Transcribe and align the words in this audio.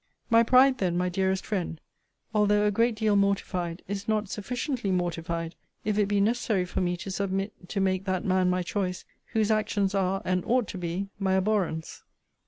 'My 0.31 0.41
pride, 0.41 0.79
then, 0.79 0.97
my 0.97 1.09
dearest 1.09 1.45
friend, 1.45 1.79
although 2.33 2.65
a 2.65 2.71
great 2.71 2.95
deal 2.95 3.15
mortified, 3.15 3.83
is 3.87 4.07
not 4.07 4.29
sufficiently 4.29 4.89
mortified, 4.89 5.53
if 5.85 5.99
it 5.99 6.07
be 6.07 6.19
necessary 6.19 6.65
for 6.65 6.81
me 6.81 6.97
to 6.97 7.11
submit 7.11 7.69
to 7.69 7.79
make 7.79 8.05
that 8.05 8.25
man 8.25 8.49
my 8.49 8.63
choice, 8.63 9.05
whose 9.33 9.51
actions 9.51 9.93
are, 9.93 10.23
and 10.25 10.43
ought 10.45 10.67
to 10.69 10.79
be, 10.79 11.09
my 11.19 11.35
abhorrence! 11.35 12.01